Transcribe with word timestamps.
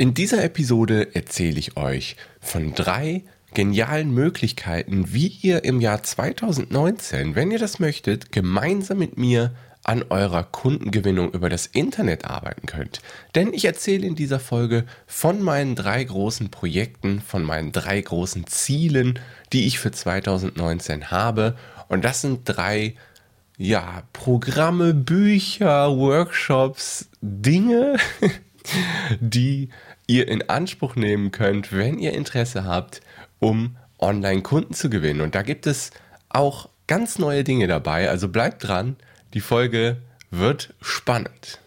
In 0.00 0.14
dieser 0.14 0.42
Episode 0.42 1.14
erzähle 1.14 1.58
ich 1.58 1.76
euch 1.76 2.16
von 2.40 2.74
drei 2.74 3.22
genialen 3.52 4.14
Möglichkeiten, 4.14 5.12
wie 5.12 5.26
ihr 5.26 5.62
im 5.64 5.78
Jahr 5.82 6.02
2019, 6.02 7.34
wenn 7.34 7.50
ihr 7.50 7.58
das 7.58 7.80
möchtet, 7.80 8.32
gemeinsam 8.32 8.96
mit 8.96 9.18
mir 9.18 9.54
an 9.84 10.02
eurer 10.08 10.44
Kundengewinnung 10.44 11.32
über 11.32 11.50
das 11.50 11.66
Internet 11.66 12.24
arbeiten 12.24 12.64
könnt. 12.64 13.02
Denn 13.34 13.52
ich 13.52 13.66
erzähle 13.66 14.06
in 14.06 14.14
dieser 14.14 14.40
Folge 14.40 14.86
von 15.06 15.42
meinen 15.42 15.74
drei 15.76 16.02
großen 16.02 16.50
Projekten, 16.50 17.20
von 17.20 17.42
meinen 17.42 17.70
drei 17.70 18.00
großen 18.00 18.46
Zielen, 18.46 19.18
die 19.52 19.66
ich 19.66 19.80
für 19.80 19.92
2019 19.92 21.10
habe. 21.10 21.58
Und 21.88 22.06
das 22.06 22.22
sind 22.22 22.40
drei 22.46 22.94
ja, 23.58 24.04
Programme, 24.14 24.94
Bücher, 24.94 25.94
Workshops, 25.94 27.10
Dinge, 27.20 27.98
die 29.20 29.68
ihr 30.10 30.26
in 30.26 30.48
Anspruch 30.48 30.96
nehmen 30.96 31.30
könnt, 31.30 31.72
wenn 31.72 32.00
ihr 32.00 32.14
Interesse 32.14 32.64
habt, 32.64 33.00
um 33.38 33.76
Online-Kunden 34.00 34.74
zu 34.74 34.90
gewinnen. 34.90 35.20
Und 35.20 35.36
da 35.36 35.42
gibt 35.42 35.68
es 35.68 35.92
auch 36.28 36.68
ganz 36.88 37.20
neue 37.20 37.44
Dinge 37.44 37.68
dabei. 37.68 38.10
Also 38.10 38.28
bleibt 38.28 38.66
dran, 38.66 38.96
die 39.34 39.40
Folge 39.40 39.98
wird 40.32 40.74
spannend. 40.80 41.60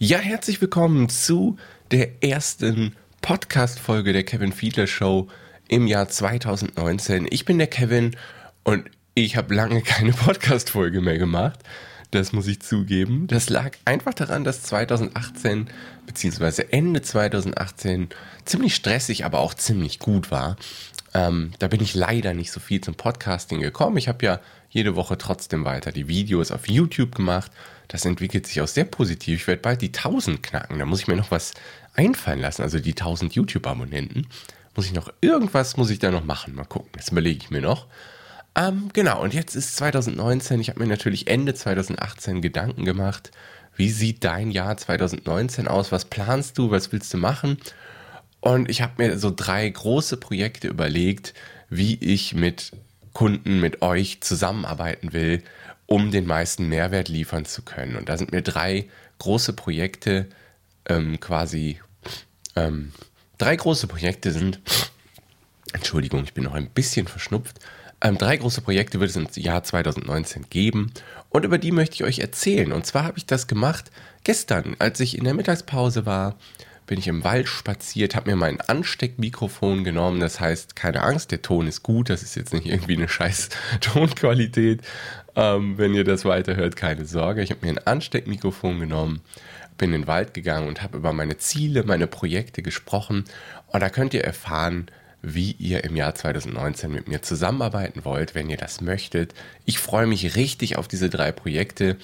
Ja, 0.00 0.18
herzlich 0.18 0.60
willkommen 0.60 1.08
zu 1.08 1.56
der 1.90 2.22
ersten 2.22 2.94
Podcast-Folge 3.20 4.12
der 4.12 4.24
Kevin 4.24 4.52
Fiedler 4.52 4.86
Show 4.86 5.28
im 5.68 5.86
Jahr 5.86 6.08
2019. 6.08 7.26
Ich 7.30 7.44
bin 7.44 7.58
der 7.58 7.66
Kevin 7.66 8.16
und 8.62 8.90
ich 9.14 9.36
habe 9.36 9.54
lange 9.54 9.82
keine 9.82 10.12
Podcast-Folge 10.12 11.00
mehr 11.00 11.18
gemacht. 11.18 11.60
Das 12.10 12.32
muss 12.32 12.46
ich 12.46 12.60
zugeben. 12.60 13.26
Das 13.26 13.50
lag 13.50 13.72
einfach 13.84 14.14
daran, 14.14 14.44
dass 14.44 14.62
2018 14.62 15.68
bzw. 16.06 16.66
Ende 16.70 17.02
2018 17.02 18.08
ziemlich 18.44 18.74
stressig, 18.74 19.24
aber 19.24 19.40
auch 19.40 19.54
ziemlich 19.54 19.98
gut 19.98 20.30
war. 20.30 20.56
Ähm, 21.12 21.52
da 21.58 21.68
bin 21.68 21.82
ich 21.82 21.94
leider 21.94 22.34
nicht 22.34 22.50
so 22.50 22.60
viel 22.60 22.80
zum 22.80 22.94
Podcasting 22.94 23.60
gekommen. 23.60 23.96
Ich 23.96 24.08
habe 24.08 24.24
ja 24.24 24.40
jede 24.68 24.96
Woche 24.96 25.16
trotzdem 25.16 25.64
weiter 25.64 25.92
die 25.92 26.08
Videos 26.08 26.50
auf 26.50 26.68
YouTube 26.68 27.14
gemacht. 27.14 27.52
Das 27.88 28.04
entwickelt 28.04 28.46
sich 28.46 28.60
auch 28.60 28.68
sehr 28.68 28.84
positiv. 28.84 29.42
Ich 29.42 29.46
werde 29.46 29.62
bald 29.62 29.82
die 29.82 29.92
1000 29.92 30.42
knacken. 30.42 30.78
Da 30.78 30.84
muss 30.84 31.00
ich 31.00 31.08
mir 31.08 31.16
noch 31.16 31.30
was 31.30 31.52
einfallen 31.94 32.40
lassen. 32.40 32.62
Also 32.62 32.78
die 32.78 32.92
1000 32.92 33.34
YouTube-Abonnenten. 33.34 34.26
Muss 34.76 34.86
ich 34.86 34.92
noch 34.92 35.12
irgendwas, 35.20 35.76
muss 35.76 35.90
ich 35.90 36.00
da 36.00 36.10
noch 36.10 36.24
machen. 36.24 36.54
Mal 36.54 36.64
gucken. 36.64 36.90
Das 36.92 37.10
überlege 37.10 37.38
ich 37.38 37.50
mir 37.50 37.60
noch. 37.60 37.86
Ähm, 38.56 38.90
genau, 38.92 39.22
und 39.22 39.34
jetzt 39.34 39.54
ist 39.54 39.76
2019. 39.76 40.60
Ich 40.60 40.68
habe 40.68 40.80
mir 40.80 40.88
natürlich 40.88 41.26
Ende 41.26 41.54
2018 41.54 42.42
Gedanken 42.42 42.84
gemacht. 42.84 43.30
Wie 43.76 43.90
sieht 43.90 44.24
dein 44.24 44.50
Jahr 44.50 44.76
2019 44.76 45.68
aus? 45.68 45.90
Was 45.92 46.04
planst 46.04 46.58
du? 46.58 46.70
Was 46.70 46.92
willst 46.92 47.12
du 47.12 47.18
machen? 47.18 47.58
Und 48.40 48.68
ich 48.68 48.82
habe 48.82 48.92
mir 48.98 49.18
so 49.18 49.32
drei 49.34 49.68
große 49.68 50.16
Projekte 50.18 50.68
überlegt, 50.68 51.34
wie 51.70 51.94
ich 51.94 52.34
mit 52.34 52.72
Kunden, 53.12 53.60
mit 53.60 53.82
euch 53.82 54.20
zusammenarbeiten 54.20 55.12
will, 55.12 55.42
um 55.86 56.10
den 56.10 56.26
meisten 56.26 56.68
Mehrwert 56.68 57.08
liefern 57.08 57.44
zu 57.44 57.62
können. 57.62 57.96
Und 57.96 58.08
da 58.08 58.16
sind 58.16 58.32
mir 58.32 58.42
drei 58.42 58.88
große 59.18 59.54
Projekte 59.54 60.26
ähm, 60.88 61.20
quasi, 61.20 61.80
ähm, 62.56 62.92
drei 63.38 63.56
große 63.56 63.86
Projekte 63.86 64.32
sind, 64.32 64.60
Entschuldigung, 65.72 66.24
ich 66.24 66.34
bin 66.34 66.44
noch 66.44 66.54
ein 66.54 66.70
bisschen 66.70 67.08
verschnupft, 67.08 67.58
ähm, 68.00 68.18
drei 68.18 68.36
große 68.36 68.60
Projekte 68.60 69.00
wird 69.00 69.10
es 69.10 69.16
im 69.16 69.28
Jahr 69.34 69.62
2019 69.62 70.46
geben 70.50 70.92
und 71.30 71.44
über 71.44 71.58
die 71.58 71.72
möchte 71.72 71.94
ich 71.94 72.04
euch 72.04 72.18
erzählen. 72.18 72.72
Und 72.72 72.86
zwar 72.86 73.04
habe 73.04 73.18
ich 73.18 73.26
das 73.26 73.46
gemacht 73.46 73.90
gestern, 74.24 74.76
als 74.78 75.00
ich 75.00 75.16
in 75.16 75.24
der 75.24 75.34
Mittagspause 75.34 76.06
war 76.06 76.36
bin 76.86 76.98
ich 76.98 77.08
im 77.08 77.24
Wald 77.24 77.48
spaziert, 77.48 78.14
habe 78.14 78.30
mir 78.30 78.36
mein 78.36 78.60
Ansteckmikrofon 78.60 79.84
genommen. 79.84 80.20
Das 80.20 80.40
heißt, 80.40 80.76
keine 80.76 81.02
Angst, 81.02 81.30
der 81.30 81.42
Ton 81.42 81.66
ist 81.66 81.82
gut. 81.82 82.10
Das 82.10 82.22
ist 82.22 82.34
jetzt 82.34 82.52
nicht 82.52 82.66
irgendwie 82.66 82.96
eine 82.96 83.08
scheiß 83.08 83.48
Tonqualität. 83.80 84.82
Ähm, 85.36 85.78
wenn 85.78 85.94
ihr 85.94 86.04
das 86.04 86.24
weiterhört, 86.24 86.76
keine 86.76 87.06
Sorge. 87.06 87.42
Ich 87.42 87.50
habe 87.50 87.64
mir 87.64 87.72
ein 87.72 87.86
Ansteckmikrofon 87.86 88.80
genommen, 88.80 89.20
bin 89.76 89.92
in 89.92 90.02
den 90.02 90.06
Wald 90.06 90.34
gegangen 90.34 90.68
und 90.68 90.82
habe 90.82 90.96
über 90.96 91.12
meine 91.12 91.36
Ziele, 91.38 91.82
meine 91.84 92.06
Projekte 92.06 92.62
gesprochen. 92.62 93.24
Und 93.68 93.80
da 93.80 93.88
könnt 93.88 94.14
ihr 94.14 94.24
erfahren, 94.24 94.86
wie 95.22 95.52
ihr 95.52 95.84
im 95.84 95.96
Jahr 95.96 96.14
2019 96.14 96.92
mit 96.92 97.08
mir 97.08 97.22
zusammenarbeiten 97.22 98.04
wollt, 98.04 98.34
wenn 98.34 98.50
ihr 98.50 98.56
das 98.56 98.80
möchtet. 98.80 99.34
Ich 99.64 99.78
freue 99.78 100.06
mich 100.06 100.36
richtig 100.36 100.76
auf 100.76 100.86
diese 100.86 101.08
drei 101.08 101.32
Projekte, 101.32 101.96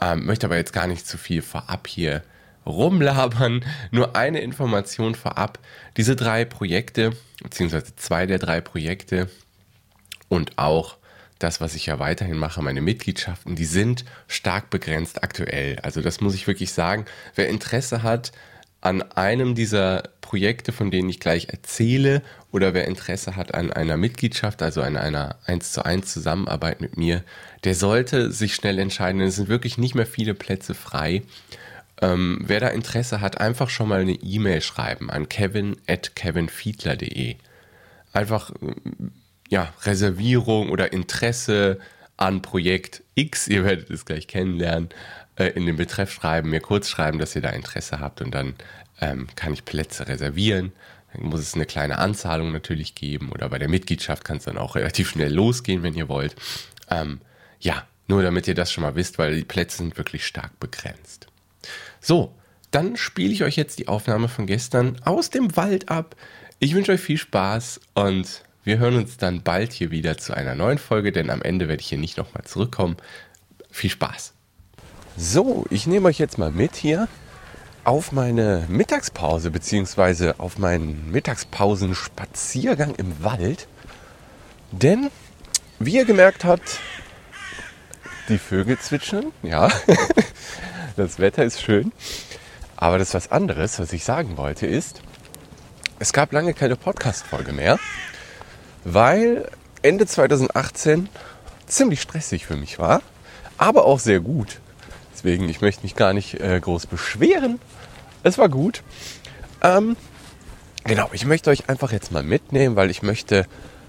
ähm, 0.00 0.24
möchte 0.24 0.46
aber 0.46 0.56
jetzt 0.56 0.72
gar 0.72 0.86
nicht 0.86 1.06
zu 1.06 1.18
viel 1.18 1.42
vorab 1.42 1.86
hier 1.88 2.22
rumlabern. 2.64 3.64
Nur 3.90 4.16
eine 4.16 4.40
Information 4.40 5.14
vorab. 5.14 5.58
Diese 5.96 6.16
drei 6.16 6.44
Projekte, 6.44 7.12
beziehungsweise 7.42 7.96
zwei 7.96 8.26
der 8.26 8.38
drei 8.38 8.60
Projekte 8.60 9.28
und 10.28 10.56
auch 10.58 10.96
das, 11.40 11.60
was 11.60 11.74
ich 11.74 11.86
ja 11.86 11.98
weiterhin 11.98 12.36
mache, 12.36 12.62
meine 12.62 12.80
Mitgliedschaften, 12.80 13.56
die 13.56 13.64
sind 13.64 14.04
stark 14.28 14.70
begrenzt 14.70 15.24
aktuell. 15.24 15.78
Also 15.80 16.00
das 16.02 16.20
muss 16.20 16.34
ich 16.34 16.46
wirklich 16.46 16.72
sagen. 16.72 17.06
Wer 17.34 17.48
Interesse 17.48 18.02
hat 18.02 18.32
an 18.80 19.02
einem 19.02 19.54
dieser 19.54 20.04
Projekte, 20.20 20.72
von 20.72 20.90
denen 20.90 21.08
ich 21.08 21.20
gleich 21.20 21.48
erzähle, 21.48 22.22
oder 22.52 22.74
wer 22.74 22.86
Interesse 22.86 23.36
hat 23.36 23.54
an 23.54 23.72
einer 23.72 23.96
Mitgliedschaft, 23.96 24.62
also 24.62 24.82
an 24.82 24.96
einer 24.96 25.36
1 25.46 25.72
zu 25.72 25.84
1 25.84 26.12
Zusammenarbeit 26.12 26.80
mit 26.80 26.96
mir, 26.96 27.22
der 27.64 27.74
sollte 27.74 28.30
sich 28.30 28.54
schnell 28.54 28.78
entscheiden. 28.78 29.20
Es 29.20 29.36
sind 29.36 29.48
wirklich 29.48 29.78
nicht 29.78 29.94
mehr 29.94 30.06
viele 30.06 30.34
Plätze 30.34 30.74
frei. 30.74 31.22
Ähm, 32.02 32.40
wer 32.42 32.60
da 32.60 32.68
Interesse 32.68 33.20
hat, 33.20 33.40
einfach 33.40 33.68
schon 33.68 33.88
mal 33.88 34.00
eine 34.00 34.14
E-Mail 34.14 34.62
schreiben 34.62 35.10
an 35.10 35.28
kevin 35.28 35.76
at 35.86 36.16
kevinfiedler.de. 36.16 37.36
Einfach, 38.12 38.50
äh, 38.50 39.10
ja, 39.50 39.74
Reservierung 39.82 40.70
oder 40.70 40.92
Interesse 40.92 41.78
an 42.16 42.40
Projekt 42.40 43.02
X, 43.14 43.48
ihr 43.48 43.64
werdet 43.64 43.90
es 43.90 44.06
gleich 44.06 44.26
kennenlernen, 44.26 44.88
äh, 45.36 45.48
in 45.48 45.66
den 45.66 45.76
Betreff 45.76 46.10
schreiben, 46.10 46.50
mir 46.50 46.60
kurz 46.60 46.88
schreiben, 46.88 47.18
dass 47.18 47.36
ihr 47.36 47.42
da 47.42 47.50
Interesse 47.50 48.00
habt 48.00 48.22
und 48.22 48.30
dann 48.30 48.54
ähm, 49.00 49.26
kann 49.36 49.52
ich 49.52 49.64
Plätze 49.64 50.08
reservieren. 50.08 50.72
Dann 51.12 51.24
muss 51.24 51.40
es 51.40 51.54
eine 51.54 51.66
kleine 51.66 51.98
Anzahlung 51.98 52.52
natürlich 52.52 52.94
geben 52.94 53.32
oder 53.32 53.48
bei 53.48 53.58
der 53.58 53.68
Mitgliedschaft 53.68 54.24
kann 54.24 54.38
es 54.38 54.44
dann 54.44 54.56
auch 54.56 54.74
relativ 54.76 55.10
schnell 55.10 55.34
losgehen, 55.34 55.82
wenn 55.82 55.94
ihr 55.94 56.08
wollt. 56.08 56.36
Ähm, 56.88 57.20
ja, 57.58 57.86
nur 58.06 58.22
damit 58.22 58.48
ihr 58.48 58.54
das 58.54 58.72
schon 58.72 58.82
mal 58.82 58.94
wisst, 58.94 59.18
weil 59.18 59.36
die 59.36 59.44
Plätze 59.44 59.78
sind 59.78 59.96
wirklich 59.96 60.26
stark 60.26 60.58
begrenzt. 60.60 61.26
So, 62.00 62.34
dann 62.70 62.96
spiele 62.96 63.32
ich 63.32 63.42
euch 63.42 63.56
jetzt 63.56 63.78
die 63.78 63.88
Aufnahme 63.88 64.28
von 64.28 64.46
gestern 64.46 64.96
aus 65.04 65.30
dem 65.30 65.56
Wald 65.56 65.88
ab. 65.88 66.16
Ich 66.60 66.74
wünsche 66.74 66.92
euch 66.92 67.00
viel 67.00 67.18
Spaß 67.18 67.80
und 67.94 68.42
wir 68.70 68.78
hören 68.78 68.98
uns 68.98 69.16
dann 69.16 69.42
bald 69.42 69.72
hier 69.72 69.90
wieder 69.90 70.16
zu 70.16 70.32
einer 70.32 70.54
neuen 70.54 70.78
Folge, 70.78 71.10
denn 71.10 71.28
am 71.28 71.42
Ende 71.42 71.66
werde 71.66 71.80
ich 71.80 71.88
hier 71.88 71.98
nicht 71.98 72.16
nochmal 72.16 72.44
zurückkommen. 72.44 72.96
Viel 73.68 73.90
Spaß. 73.90 74.32
So, 75.16 75.66
ich 75.70 75.88
nehme 75.88 76.06
euch 76.06 76.20
jetzt 76.20 76.38
mal 76.38 76.52
mit 76.52 76.76
hier 76.76 77.08
auf 77.82 78.12
meine 78.12 78.66
Mittagspause 78.68 79.50
beziehungsweise 79.50 80.38
auf 80.38 80.56
meinen 80.58 81.10
Mittagspausenspaziergang 81.10 82.94
im 82.94 83.24
Wald. 83.24 83.66
Denn, 84.70 85.10
wie 85.80 85.96
ihr 85.96 86.04
gemerkt 86.04 86.44
habt, 86.44 86.78
die 88.28 88.38
Vögel 88.38 88.78
zwitschern, 88.78 89.32
ja. 89.42 89.68
Das 90.96 91.18
Wetter 91.18 91.42
ist 91.42 91.60
schön. 91.60 91.90
Aber 92.76 92.98
das 92.98 93.08
ist 93.08 93.14
was 93.14 93.32
anderes, 93.32 93.80
was 93.80 93.92
ich 93.92 94.04
sagen 94.04 94.36
wollte, 94.36 94.68
ist, 94.68 95.02
es 95.98 96.12
gab 96.12 96.32
lange 96.32 96.54
keine 96.54 96.76
Podcast-Folge 96.76 97.52
mehr, 97.52 97.80
weil 98.84 99.48
Ende 99.82 100.06
2018 100.06 101.08
ziemlich 101.66 102.00
stressig 102.00 102.46
für 102.46 102.56
mich 102.56 102.78
war, 102.78 103.02
aber 103.58 103.84
auch 103.84 103.98
sehr 103.98 104.20
gut. 104.20 104.60
Deswegen, 105.12 105.48
ich 105.48 105.60
möchte 105.60 105.82
mich 105.82 105.96
gar 105.96 106.12
nicht 106.12 106.40
äh, 106.40 106.58
groß 106.60 106.86
beschweren. 106.86 107.60
Es 108.22 108.38
war 108.38 108.48
gut. 108.48 108.82
Ähm, 109.62 109.96
genau, 110.84 111.08
ich 111.12 111.26
möchte 111.26 111.50
euch 111.50 111.68
einfach 111.68 111.92
jetzt 111.92 112.12
mal 112.12 112.22
mitnehmen, 112.22 112.76
weil 112.76 112.90
ich 112.90 113.02
möchte 113.02 113.46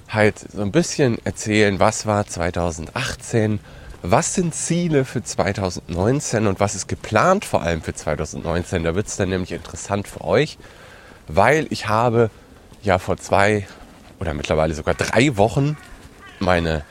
halt 0.10 0.40
so 0.40 0.62
ein 0.62 0.72
bisschen 0.72 1.18
erzählen, 1.26 1.80
was 1.80 2.06
war 2.06 2.28
2018, 2.28 3.60
was 4.02 4.34
sind 4.34 4.54
Ziele 4.54 5.06
für 5.06 5.24
2019 5.24 6.48
und 6.48 6.60
was 6.60 6.76
ist 6.76 6.88
geplant 6.88 7.46
vor 7.46 7.62
allem 7.62 7.82
für 7.82 7.94
2019? 7.94 8.84
Da 8.84 8.96
wird 8.96 9.08
es 9.08 9.16
dann 9.16 9.30
nämlich 9.30 9.52
interessant 9.52 10.08
für 10.08 10.22
euch, 10.22 10.58
weil 11.28 11.68
ich 11.70 11.88
habe 11.88 12.30
ja 12.82 12.98
vor 12.98 13.18
zwei 13.18 13.68
oder 14.22 14.36
mittlerweile 14.36 14.76
sogar 14.76 14.94
drei 14.94 15.36
Wochen 15.36 15.76
meine, 16.40 16.84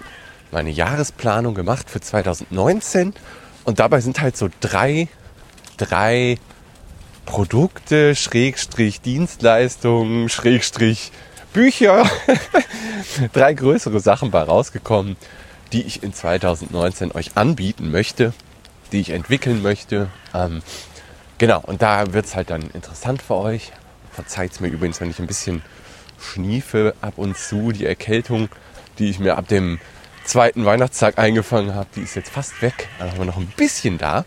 meine 0.51 0.71
Jahresplanung 0.71 1.55
gemacht 1.55 1.89
für 1.89 2.01
2019 2.01 3.15
und 3.65 3.79
dabei 3.79 4.01
sind 4.01 4.21
halt 4.21 4.37
so 4.37 4.49
drei, 4.61 5.09
drei 5.77 6.39
Produkte, 7.27 8.17
Schrägstrich 8.17 9.01
Dienstleistungen, 9.01 10.29
Schrägstrich 10.29 11.13
Bücher. 11.53 12.09
Drei 13.33 13.55
größere 13.55 13.99
Sachen 13.99 14.31
bei 14.31 14.43
rausgekommen, 14.43 15.17
die 15.73 15.83
ich 15.83 16.03
in 16.05 16.15
2019 16.15 17.11
euch 17.13 17.37
anbieten 17.37 17.91
möchte, 17.91 18.33
die 18.93 19.01
ich 19.01 19.11
entwickeln 19.11 19.61
möchte. 19.61 20.09
Ähm, 20.33 20.63
genau, 21.39 21.61
und 21.61 21.83
da 21.83 22.13
wird 22.13 22.27
es 22.27 22.37
halt 22.37 22.51
dann 22.51 22.71
interessant 22.71 23.21
für 23.21 23.35
euch. 23.35 23.73
Verzeiht 24.13 24.53
es 24.53 24.61
mir 24.61 24.69
übrigens, 24.69 25.01
wenn 25.01 25.11
ich 25.11 25.19
ein 25.19 25.27
bisschen 25.27 25.63
schniefe 26.21 26.95
ab 27.01 27.15
und 27.17 27.37
zu. 27.37 27.73
Die 27.73 27.87
Erkältung, 27.87 28.49
die 28.99 29.11
ich 29.11 29.19
mir 29.19 29.37
ab 29.37 29.49
dem 29.49 29.79
zweiten 30.25 30.65
Weihnachtstag 30.65 31.19
eingefangen 31.19 31.75
habe, 31.75 31.89
die 31.97 32.03
ist 32.03 32.15
jetzt 32.15 32.31
fast 32.31 32.63
weg. 32.63 32.89
Dann 32.99 33.11
haben 33.11 33.19
wir 33.19 33.25
noch 33.25 33.37
ein 33.37 33.53
bisschen 33.57 33.99
da. 33.99 34.25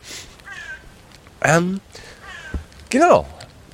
Ähm, 1.42 1.80
genau. 2.90 3.26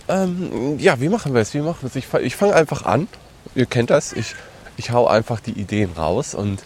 Ähm, 0.07 0.77
ja, 0.79 0.99
wie 0.99 1.09
machen 1.09 1.33
wir 1.33 1.41
es? 1.41 1.53
Wie 1.53 1.61
machen 1.61 1.79
wir 1.81 1.87
es? 1.87 1.95
Ich, 1.95 2.11
ich 2.13 2.35
fange 2.35 2.55
einfach 2.55 2.83
an. 2.85 3.07
Ihr 3.55 3.65
kennt 3.65 3.89
das. 3.89 4.13
Ich, 4.13 4.35
ich 4.77 4.91
hau 4.91 5.07
einfach 5.07 5.39
die 5.39 5.51
Ideen 5.51 5.91
raus 5.93 6.33
und 6.33 6.63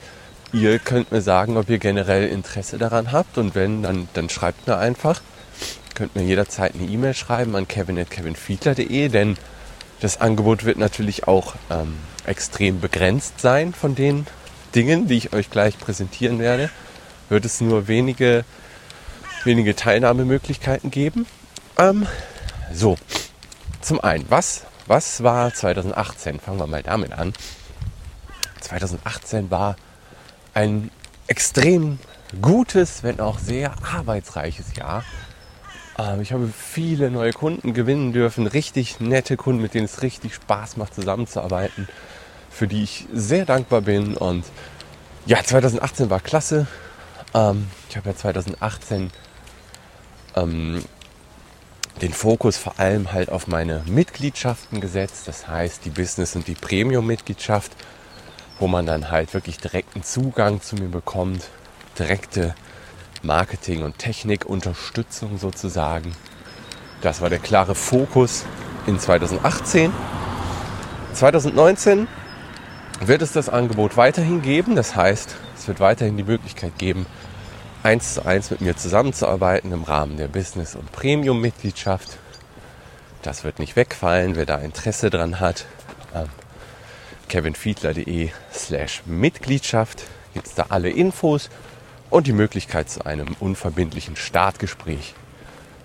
ihr 0.54 0.80
könnt 0.80 1.12
mir 1.12 1.22
sagen, 1.22 1.58
ob 1.58 1.70
ihr 1.70 1.80
generell 1.80 2.28
Interesse 2.28 2.78
daran 2.78 3.12
habt. 3.12 3.38
Und 3.38 3.56
wenn, 3.56 3.84
dann, 3.84 4.08
dann 4.14 4.30
schreibt 4.30 4.68
mir 4.68 4.78
einfach. 4.78 5.22
Ihr 5.90 5.94
könnt 5.96 6.16
mir 6.16 6.24
jederzeit 6.24 6.74
eine 6.74 6.88
E-Mail 6.88 7.14
schreiben 7.14 7.56
an 7.56 7.68
kevin.kevinfiedler.de, 7.68 9.10
denn 9.10 9.38
das 10.04 10.20
Angebot 10.20 10.66
wird 10.66 10.78
natürlich 10.78 11.30
auch 11.30 11.56
ähm, 11.70 11.98
extrem 12.26 12.82
begrenzt 12.82 13.40
sein 13.40 13.74
von 13.74 13.96
den 13.96 14.28
Dingen, 14.76 15.08
die 15.08 15.16
ich 15.16 15.32
euch 15.32 15.50
gleich 15.50 15.80
präsentieren 15.80 16.40
werde. 16.40 16.70
Wird 17.30 17.46
es 17.46 17.62
nur 17.62 17.88
wenige, 17.88 18.44
wenige 19.46 19.78
Teilnahmemöglichkeiten 19.78 20.92
geben. 20.92 21.26
Ähm, 21.78 22.06
so, 22.74 22.98
zum 23.80 24.02
einen, 24.02 24.26
was, 24.28 24.64
was 24.88 25.24
war 25.24 25.54
2018? 25.54 26.42
Fangen 26.42 26.60
wir 26.60 26.68
mal 26.68 26.84
damit 26.84 27.14
an. 27.14 27.32
2018 28.60 29.52
war 29.52 29.78
ein 30.54 30.92
extrem 31.28 31.98
gutes, 32.42 33.04
wenn 33.04 33.22
auch 33.22 33.40
sehr 33.40 33.74
arbeitsreiches 33.82 34.76
Jahr. 34.76 35.06
Ähm, 35.98 36.22
ich 36.22 36.32
habe 36.34 36.48
viele 36.48 37.12
neue 37.12 37.34
Kunden 37.34 37.74
gewinnen 37.74 38.14
dürfen, 38.14 38.48
richtig 38.48 39.00
nette 39.00 39.38
Kunden, 39.38 39.62
mit 39.62 39.74
denen 39.74 39.86
es 39.86 40.02
richtig 40.02 40.36
Spaß 40.36 40.78
macht, 40.78 40.96
zusammenzuarbeiten, 40.96 41.88
für 42.50 42.68
die 42.68 42.84
ich 42.84 43.06
sehr 43.14 43.46
dankbar 43.46 43.82
bin. 43.82 44.16
Und 44.18 44.46
ja, 45.26 45.44
2018 45.44 46.10
war 46.10 46.20
klasse. 46.20 46.68
Ähm, 47.34 47.68
ich 47.90 47.98
habe 47.98 48.10
ja 48.10 48.16
2018 48.16 49.12
ähm, 50.36 50.84
den 52.02 52.14
Fokus 52.14 52.58
vor 52.58 52.80
allem 52.80 53.12
halt 53.12 53.30
auf 53.30 53.48
meine 53.48 53.84
Mitgliedschaften 53.86 54.82
gesetzt. 54.82 55.28
Das 55.28 55.48
heißt, 55.48 55.86
die 55.86 55.92
Business- 55.92 56.36
und 56.36 56.48
die 56.48 56.56
Premium-Mitgliedschaft, 56.56 57.72
wo 58.60 58.68
man 58.68 58.86
dann 58.86 59.12
halt 59.12 59.34
wirklich 59.34 59.58
direkten 59.58 60.04
Zugang 60.04 60.62
zu 60.62 60.76
mir 60.76 60.90
bekommt, 60.90 61.50
direkte 62.00 62.56
Marketing- 63.24 63.84
und 63.84 63.98
Technikunterstützung 63.98 65.38
sozusagen. 65.38 66.14
Das 67.02 67.22
war 67.22 67.30
der 67.30 67.40
klare 67.40 67.74
Fokus 67.74 68.46
in 68.86 69.00
2018. 69.00 69.92
2019 71.14 72.08
wird 73.00 73.22
es 73.22 73.32
das 73.32 73.50
Angebot 73.50 73.98
weiterhin 73.98 74.42
geben. 74.42 74.76
Das 74.76 74.96
heißt, 74.96 75.36
es 75.58 75.68
wird 75.68 75.80
weiterhin 75.80 76.18
die 76.18 76.24
Möglichkeit 76.24 76.78
geben, 76.78 77.06
eins 77.82 78.16
zu 78.16 78.26
eins 78.26 78.52
mit 78.52 78.62
mir 78.62 78.76
zusammenzuarbeiten 78.76 79.72
im 79.72 79.84
Rahmen 79.84 80.18
der 80.18 80.28
Business- 80.28 80.76
und 80.76 80.92
Premium-Mitgliedschaft. 80.92 82.18
Das 83.22 83.44
wird 83.44 83.60
nicht 83.60 83.76
wegfallen, 83.76 84.36
wer 84.36 84.46
da 84.46 84.58
Interesse 84.58 85.10
dran 85.10 85.40
hat. 85.40 85.66
Ähm, 86.14 86.28
kevinfiedler.de 87.30 88.30
slash 88.54 89.04
Mitgliedschaft 89.06 90.04
gibt 90.34 90.48
es 90.48 90.56
da 90.56 90.68
alle 90.70 90.90
Infos 90.90 91.50
und 92.14 92.28
die 92.28 92.34
Möglichkeit 92.34 92.92
zu 92.92 93.06
einem 93.08 93.36
unverbindlichen 93.40 94.16
Startgespräch, 94.16 95.16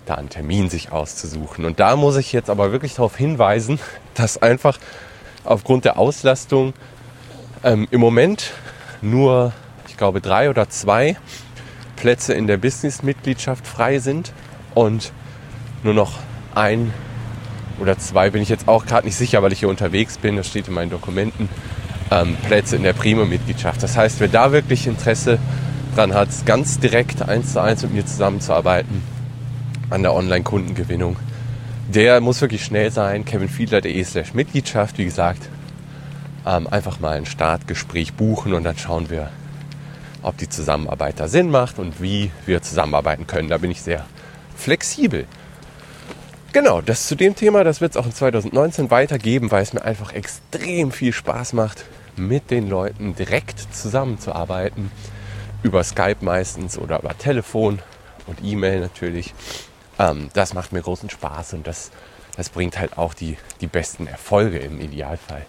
da 0.05 0.13
einen 0.13 0.29
Termin 0.29 0.69
sich 0.69 0.91
auszusuchen. 0.91 1.65
Und 1.65 1.79
da 1.79 1.95
muss 1.95 2.17
ich 2.17 2.33
jetzt 2.33 2.51
aber 2.51 2.71
wirklich 2.71 2.93
darauf 2.93 3.17
hinweisen, 3.17 3.79
dass 4.13 4.39
einfach 4.39 4.77
aufgrund 5.43 5.85
der 5.85 5.97
Auslastung 5.97 6.73
ähm, 7.63 7.87
im 7.89 7.99
Moment 7.99 8.51
nur, 9.01 9.53
ich 9.87 9.97
glaube, 9.97 10.21
drei 10.21 10.51
oder 10.51 10.69
zwei 10.69 11.17
Plätze 11.95 12.33
in 12.33 12.45
der 12.45 12.57
Business-Mitgliedschaft 12.57 13.65
frei 13.65 13.97
sind 13.97 14.31
und 14.75 15.11
nur 15.81 15.95
noch 15.95 16.13
ein 16.53 16.93
oder 17.79 17.97
zwei 17.97 18.29
bin 18.29 18.43
ich 18.43 18.49
jetzt 18.49 18.67
auch 18.67 18.85
gerade 18.85 19.07
nicht 19.07 19.15
sicher, 19.15 19.41
weil 19.41 19.51
ich 19.51 19.59
hier 19.59 19.69
unterwegs 19.69 20.19
bin, 20.19 20.35
das 20.35 20.47
steht 20.47 20.67
in 20.67 20.75
meinen 20.75 20.91
Dokumenten, 20.91 21.49
ähm, 22.11 22.37
Plätze 22.45 22.75
in 22.75 22.83
der 22.83 22.93
Primo-Mitgliedschaft. 22.93 23.81
Das 23.81 23.97
heißt, 23.97 24.19
wer 24.19 24.27
da 24.27 24.51
wirklich 24.51 24.85
Interesse 24.85 25.39
dran 25.95 26.13
hat, 26.13 26.29
ganz 26.45 26.79
direkt 26.79 27.21
eins 27.21 27.53
zu 27.53 27.61
eins 27.61 27.83
mit 27.83 27.93
mir 27.93 28.05
zusammenzuarbeiten 28.05 29.01
an 29.89 30.03
der 30.03 30.13
Online-Kundengewinnung, 30.13 31.15
der 31.93 32.21
muss 32.21 32.41
wirklich 32.41 32.63
schnell 32.63 32.91
sein. 32.91 33.25
kevinfiedler.de 33.25 34.03
slash 34.03 34.33
Mitgliedschaft, 34.33 34.97
wie 34.97 35.05
gesagt, 35.05 35.49
ähm, 36.45 36.67
einfach 36.67 36.99
mal 36.99 37.17
ein 37.17 37.25
Startgespräch 37.25 38.13
buchen 38.13 38.53
und 38.53 38.63
dann 38.63 38.77
schauen 38.77 39.09
wir, 39.09 39.29
ob 40.21 40.37
die 40.37 40.49
Zusammenarbeit 40.49 41.19
da 41.19 41.27
Sinn 41.27 41.49
macht 41.49 41.79
und 41.79 42.01
wie 42.01 42.31
wir 42.45 42.61
zusammenarbeiten 42.61 43.25
können. 43.25 43.49
Da 43.49 43.57
bin 43.57 43.71
ich 43.71 43.81
sehr 43.81 44.05
flexibel. 44.55 45.25
Genau, 46.51 46.81
das 46.81 47.07
zu 47.07 47.15
dem 47.15 47.35
Thema, 47.35 47.63
das 47.63 47.79
wird 47.79 47.91
es 47.91 47.97
auch 47.97 48.05
in 48.05 48.13
2019 48.13 48.91
weitergeben, 48.91 49.51
weil 49.51 49.63
es 49.63 49.73
mir 49.73 49.83
einfach 49.83 50.13
extrem 50.13 50.91
viel 50.91 51.13
Spaß 51.13 51.53
macht, 51.53 51.85
mit 52.15 52.51
den 52.51 52.67
Leuten 52.67 53.15
direkt 53.15 53.73
zusammenzuarbeiten 53.73 54.91
über 55.63 55.83
Skype 55.83 56.17
meistens 56.21 56.77
oder 56.77 56.99
über 56.99 57.17
Telefon 57.17 57.79
und 58.27 58.39
E-Mail 58.43 58.79
natürlich. 58.79 59.33
Ähm, 59.97 60.29
das 60.33 60.53
macht 60.53 60.71
mir 60.71 60.81
großen 60.81 61.09
Spaß 61.09 61.53
und 61.53 61.67
das, 61.67 61.91
das 62.37 62.49
bringt 62.49 62.79
halt 62.79 62.97
auch 62.97 63.13
die, 63.13 63.37
die 63.61 63.67
besten 63.67 64.07
Erfolge 64.07 64.59
im 64.59 64.79
Idealfall, 64.79 65.45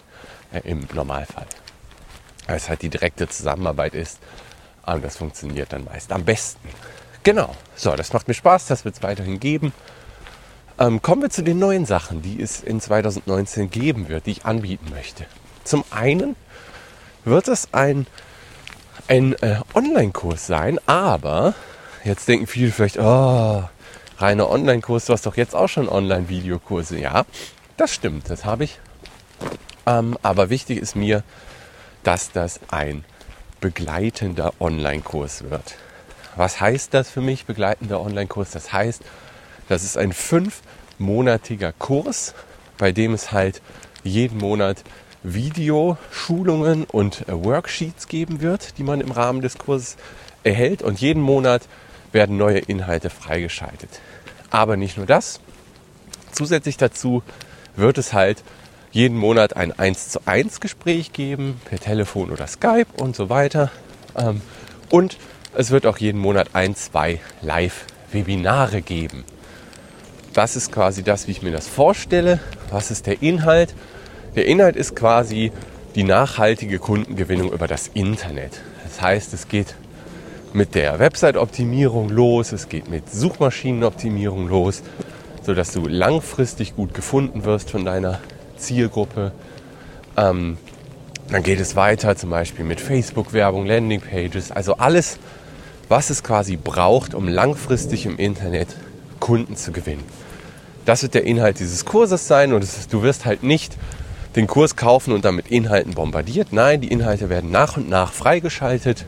äh, 0.53 0.61
im 0.69 0.87
Normalfall. 0.93 1.47
Weil 2.47 2.57
es 2.57 2.69
halt 2.69 2.81
die 2.81 2.89
direkte 2.89 3.27
Zusammenarbeit 3.29 3.93
ist. 3.93 4.19
Und 4.85 5.05
das 5.05 5.17
funktioniert 5.17 5.71
dann 5.71 5.85
meist 5.85 6.11
am 6.11 6.25
besten. 6.25 6.67
Genau, 7.23 7.55
so, 7.75 7.95
das 7.95 8.13
macht 8.13 8.27
mir 8.27 8.33
Spaß, 8.33 8.65
das 8.65 8.83
wird 8.83 8.95
es 8.95 9.03
weiterhin 9.03 9.39
geben. 9.39 9.73
Ähm, 10.79 11.03
kommen 11.03 11.21
wir 11.21 11.29
zu 11.29 11.43
den 11.43 11.59
neuen 11.59 11.85
Sachen, 11.85 12.23
die 12.23 12.41
es 12.41 12.61
in 12.61 12.81
2019 12.81 13.69
geben 13.69 14.09
wird, 14.09 14.25
die 14.25 14.31
ich 14.31 14.45
anbieten 14.45 14.89
möchte. 14.89 15.25
Zum 15.63 15.83
einen 15.91 16.35
wird 17.23 17.47
es 17.47 17.71
ein 17.73 18.07
ein 19.11 19.33
äh, 19.41 19.57
Online-Kurs 19.75 20.47
sein, 20.47 20.79
aber 20.85 21.53
jetzt 22.05 22.29
denken 22.29 22.47
viele 22.47 22.71
vielleicht, 22.71 22.97
oh, 22.97 23.61
reiner 24.19 24.49
Online-Kurs, 24.49 25.05
du 25.05 25.11
hast 25.11 25.25
doch 25.25 25.35
jetzt 25.35 25.53
auch 25.53 25.67
schon 25.67 25.89
Online-Videokurse. 25.89 26.97
Ja, 26.97 27.25
das 27.75 27.93
stimmt, 27.93 28.29
das 28.29 28.45
habe 28.45 28.63
ich. 28.63 28.79
Ähm, 29.85 30.17
aber 30.23 30.49
wichtig 30.49 30.77
ist 30.77 30.95
mir, 30.95 31.23
dass 32.03 32.31
das 32.31 32.61
ein 32.69 33.03
begleitender 33.59 34.53
Online-Kurs 34.61 35.49
wird. 35.49 35.75
Was 36.37 36.61
heißt 36.61 36.93
das 36.93 37.09
für 37.09 37.19
mich, 37.19 37.45
begleitender 37.45 37.99
Online-Kurs? 37.99 38.51
Das 38.51 38.71
heißt, 38.71 39.01
das 39.67 39.83
ist 39.83 39.97
ein 39.97 40.13
fünfmonatiger 40.13 41.73
Kurs, 41.73 42.33
bei 42.77 42.93
dem 42.93 43.13
es 43.13 43.33
halt 43.33 43.61
jeden 44.03 44.37
Monat 44.37 44.85
Videoschulungen 45.23 46.85
und 46.85 47.27
äh, 47.27 47.43
Worksheets 47.43 48.07
geben 48.07 48.41
wird, 48.41 48.77
die 48.77 48.83
man 48.83 49.01
im 49.01 49.11
Rahmen 49.11 49.41
des 49.41 49.57
Kurses 49.57 49.97
erhält. 50.43 50.81
Und 50.81 50.99
jeden 50.99 51.21
Monat 51.21 51.63
werden 52.11 52.37
neue 52.37 52.59
Inhalte 52.59 53.09
freigeschaltet. 53.09 53.89
Aber 54.49 54.77
nicht 54.77 54.97
nur 54.97 55.05
das. 55.05 55.39
Zusätzlich 56.31 56.77
dazu 56.77 57.23
wird 57.75 57.97
es 57.97 58.13
halt 58.13 58.43
jeden 58.91 59.17
Monat 59.17 59.55
ein 59.55 59.77
1 59.77 60.09
zu 60.09 60.19
1 60.25 60.59
Gespräch 60.59 61.13
geben, 61.13 61.61
per 61.65 61.79
Telefon 61.79 62.31
oder 62.31 62.47
Skype 62.47 62.87
und 62.97 63.15
so 63.15 63.29
weiter. 63.29 63.71
Ähm, 64.17 64.41
und 64.89 65.17
es 65.55 65.71
wird 65.71 65.85
auch 65.85 65.97
jeden 65.97 66.19
Monat 66.19 66.49
ein, 66.53 66.75
zwei 66.75 67.19
Live-Webinare 67.41 68.81
geben. 68.81 69.23
Das 70.33 70.55
ist 70.55 70.71
quasi 70.71 71.03
das, 71.03 71.27
wie 71.27 71.31
ich 71.31 71.41
mir 71.41 71.51
das 71.51 71.67
vorstelle. 71.67 72.39
Was 72.69 72.91
ist 72.91 73.05
der 73.05 73.21
Inhalt? 73.21 73.73
Der 74.35 74.45
Inhalt 74.45 74.77
ist 74.77 74.95
quasi 74.95 75.51
die 75.95 76.03
nachhaltige 76.03 76.79
Kundengewinnung 76.79 77.51
über 77.51 77.67
das 77.67 77.89
Internet. 77.93 78.61
Das 78.85 79.01
heißt, 79.01 79.33
es 79.33 79.49
geht 79.49 79.75
mit 80.53 80.73
der 80.73 80.99
Website-Optimierung 80.99 82.09
los, 82.09 82.53
es 82.53 82.69
geht 82.69 82.89
mit 82.89 83.11
Suchmaschinenoptimierung 83.11 84.47
los, 84.47 84.83
sodass 85.43 85.73
du 85.73 85.85
langfristig 85.85 86.77
gut 86.77 86.93
gefunden 86.93 87.43
wirst 87.43 87.71
von 87.71 87.83
deiner 87.83 88.19
Zielgruppe. 88.55 89.33
Ähm, 90.15 90.57
dann 91.29 91.43
geht 91.43 91.59
es 91.59 91.75
weiter, 91.75 92.15
zum 92.15 92.29
Beispiel 92.29 92.63
mit 92.63 92.79
Facebook-Werbung, 92.79 93.65
Landingpages, 93.65 94.51
also 94.51 94.75
alles, 94.77 95.17
was 95.89 96.09
es 96.09 96.23
quasi 96.23 96.55
braucht, 96.55 97.15
um 97.15 97.27
langfristig 97.27 98.05
im 98.05 98.17
Internet 98.17 98.69
Kunden 99.19 99.57
zu 99.57 99.73
gewinnen. 99.73 100.03
Das 100.85 101.03
wird 101.03 101.15
der 101.15 101.25
Inhalt 101.25 101.59
dieses 101.59 101.83
Kurses 101.83 102.27
sein 102.27 102.53
und 102.53 102.63
ist, 102.63 102.91
du 102.93 103.03
wirst 103.03 103.25
halt 103.25 103.43
nicht 103.43 103.77
den 104.35 104.47
Kurs 104.47 104.75
kaufen 104.75 105.13
und 105.13 105.25
dann 105.25 105.35
mit 105.35 105.49
Inhalten 105.49 105.93
bombardiert. 105.93 106.53
Nein, 106.53 106.81
die 106.81 106.87
Inhalte 106.87 107.29
werden 107.29 107.51
nach 107.51 107.77
und 107.77 107.89
nach 107.89 108.13
freigeschaltet 108.13 109.05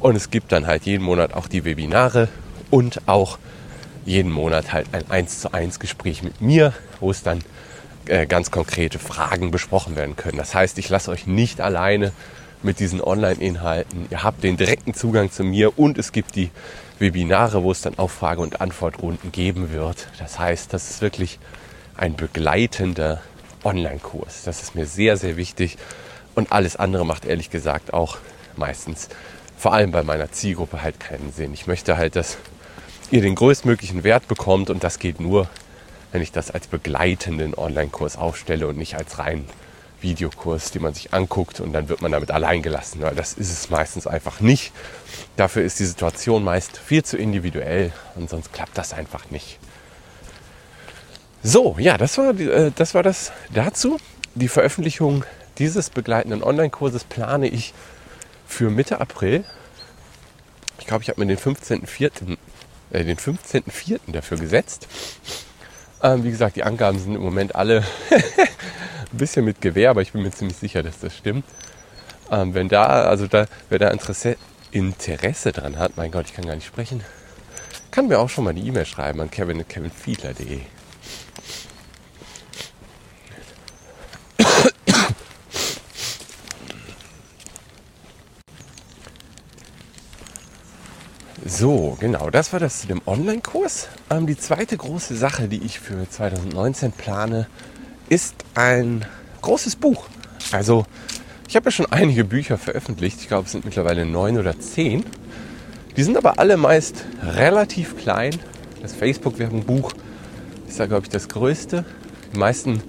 und 0.00 0.16
es 0.16 0.30
gibt 0.30 0.52
dann 0.52 0.66
halt 0.66 0.84
jeden 0.84 1.04
Monat 1.04 1.34
auch 1.34 1.48
die 1.48 1.64
Webinare 1.64 2.28
und 2.70 3.00
auch 3.06 3.38
jeden 4.04 4.30
Monat 4.30 4.72
halt 4.72 4.86
ein 4.92 5.10
1 5.10 5.40
zu 5.40 5.52
1 5.52 5.78
Gespräch 5.78 6.22
mit 6.22 6.40
mir, 6.40 6.72
wo 7.00 7.10
es 7.10 7.22
dann 7.22 7.40
äh, 8.06 8.26
ganz 8.26 8.50
konkrete 8.50 8.98
Fragen 8.98 9.50
besprochen 9.50 9.96
werden 9.96 10.16
können. 10.16 10.38
Das 10.38 10.54
heißt, 10.54 10.78
ich 10.78 10.88
lasse 10.88 11.10
euch 11.10 11.26
nicht 11.26 11.60
alleine 11.60 12.12
mit 12.62 12.78
diesen 12.78 13.00
Online-Inhalten. 13.00 14.06
Ihr 14.10 14.22
habt 14.22 14.44
den 14.44 14.56
direkten 14.56 14.94
Zugang 14.94 15.30
zu 15.30 15.44
mir 15.44 15.78
und 15.78 15.98
es 15.98 16.12
gibt 16.12 16.36
die 16.36 16.50
Webinare, 16.98 17.62
wo 17.62 17.72
es 17.72 17.82
dann 17.82 17.98
auch 17.98 18.10
Frage- 18.10 18.40
und 18.40 18.60
Antwortrunden 18.60 19.32
geben 19.32 19.72
wird. 19.72 20.08
Das 20.18 20.38
heißt, 20.38 20.72
das 20.72 20.90
ist 20.90 21.02
wirklich 21.02 21.38
ein 21.96 22.14
begleitender 22.14 23.20
Online-Kurs. 23.66 24.44
Das 24.44 24.62
ist 24.62 24.74
mir 24.76 24.86
sehr, 24.86 25.16
sehr 25.16 25.36
wichtig. 25.36 25.76
Und 26.36 26.52
alles 26.52 26.76
andere 26.76 27.04
macht 27.04 27.24
ehrlich 27.24 27.50
gesagt 27.50 27.92
auch 27.92 28.18
meistens, 28.56 29.08
vor 29.58 29.72
allem 29.72 29.90
bei 29.90 30.02
meiner 30.02 30.30
Zielgruppe, 30.30 30.82
halt 30.82 31.00
keinen 31.00 31.32
Sinn. 31.32 31.52
Ich 31.52 31.66
möchte 31.66 31.96
halt, 31.96 32.14
dass 32.14 32.38
ihr 33.10 33.22
den 33.22 33.34
größtmöglichen 33.34 34.04
Wert 34.04 34.28
bekommt 34.28 34.70
und 34.70 34.84
das 34.84 34.98
geht 34.98 35.20
nur, 35.20 35.48
wenn 36.12 36.22
ich 36.22 36.30
das 36.30 36.50
als 36.50 36.68
begleitenden 36.68 37.54
Online-Kurs 37.54 38.16
aufstelle 38.16 38.68
und 38.68 38.78
nicht 38.78 38.94
als 38.94 39.18
rein 39.18 39.44
Videokurs, 40.00 40.70
den 40.70 40.82
man 40.82 40.94
sich 40.94 41.12
anguckt 41.12 41.58
und 41.60 41.72
dann 41.72 41.88
wird 41.88 42.02
man 42.02 42.12
damit 42.12 42.30
allein 42.30 42.62
gelassen, 42.62 43.02
das 43.16 43.32
ist 43.32 43.50
es 43.50 43.70
meistens 43.70 44.06
einfach 44.06 44.40
nicht. 44.40 44.72
Dafür 45.36 45.62
ist 45.62 45.80
die 45.80 45.86
Situation 45.86 46.44
meist 46.44 46.76
viel 46.76 47.02
zu 47.02 47.16
individuell 47.16 47.92
und 48.14 48.30
sonst 48.30 48.52
klappt 48.52 48.78
das 48.78 48.92
einfach 48.92 49.30
nicht. 49.30 49.58
So, 51.48 51.76
ja, 51.78 51.96
das 51.96 52.18
war, 52.18 52.36
äh, 52.40 52.72
das 52.74 52.94
war 52.94 53.04
das 53.04 53.30
dazu. 53.54 53.98
Die 54.34 54.48
Veröffentlichung 54.48 55.24
dieses 55.58 55.90
begleitenden 55.90 56.42
Online-Kurses 56.42 57.04
plane 57.04 57.46
ich 57.46 57.72
für 58.48 58.68
Mitte 58.68 59.00
April. 59.00 59.44
Ich 60.80 60.88
glaube, 60.88 61.04
ich 61.04 61.08
habe 61.08 61.20
mir 61.20 61.28
den 61.28 61.38
15.04. 61.38 62.36
Äh, 62.90 63.04
den 63.04 63.16
15.04. 63.16 64.00
dafür 64.08 64.38
gesetzt. 64.38 64.88
Ähm, 66.02 66.24
wie 66.24 66.30
gesagt, 66.30 66.56
die 66.56 66.64
Angaben 66.64 66.98
sind 66.98 67.14
im 67.14 67.22
Moment 67.22 67.54
alle 67.54 67.84
ein 68.10 69.16
bisschen 69.16 69.44
mit 69.44 69.60
Gewehr, 69.60 69.90
aber 69.90 70.02
ich 70.02 70.10
bin 70.10 70.24
mir 70.24 70.32
ziemlich 70.32 70.56
sicher, 70.56 70.82
dass 70.82 70.98
das 70.98 71.16
stimmt. 71.16 71.44
Ähm, 72.28 72.54
wenn 72.54 72.68
da, 72.68 73.04
also 73.04 73.28
da, 73.28 73.46
wer 73.68 73.78
da 73.78 73.90
Interesse, 73.90 74.36
Interesse 74.72 75.52
dran 75.52 75.78
hat, 75.78 75.96
mein 75.96 76.10
Gott, 76.10 76.26
ich 76.26 76.34
kann 76.34 76.44
gar 76.44 76.56
nicht 76.56 76.66
sprechen, 76.66 77.04
kann 77.92 78.08
mir 78.08 78.18
auch 78.18 78.30
schon 78.30 78.42
mal 78.42 78.50
eine 78.50 78.58
E-Mail 78.58 78.84
schreiben 78.84 79.20
an 79.20 79.30
kevin.kevinfiedler.de. 79.30 80.75
So, 91.48 91.96
genau, 92.00 92.28
das 92.28 92.52
war 92.52 92.58
das 92.58 92.80
zu 92.80 92.88
dem 92.88 93.00
Online-Kurs. 93.06 93.86
Ähm, 94.10 94.26
die 94.26 94.36
zweite 94.36 94.76
große 94.76 95.14
Sache, 95.14 95.46
die 95.46 95.62
ich 95.62 95.78
für 95.78 96.08
2019 96.10 96.90
plane, 96.90 97.46
ist 98.08 98.34
ein 98.56 99.04
großes 99.42 99.76
Buch. 99.76 100.06
Also, 100.50 100.86
ich 101.46 101.54
habe 101.54 101.66
ja 101.66 101.70
schon 101.70 101.86
einige 101.92 102.24
Bücher 102.24 102.58
veröffentlicht. 102.58 103.20
Ich 103.20 103.28
glaube, 103.28 103.44
es 103.46 103.52
sind 103.52 103.64
mittlerweile 103.64 104.04
neun 104.04 104.38
oder 104.38 104.58
zehn. 104.58 105.04
Die 105.96 106.02
sind 106.02 106.16
aber 106.16 106.40
alle 106.40 106.56
meist 106.56 107.04
relativ 107.22 107.96
klein. 107.96 108.34
Das 108.82 108.92
Facebook-Werbung-Buch 108.94 109.92
ist 110.66 110.80
da, 110.80 110.86
glaube 110.86 111.04
ich, 111.04 111.10
das 111.10 111.28
größte. 111.28 111.84
Die 112.34 112.38
meisten 112.38 112.82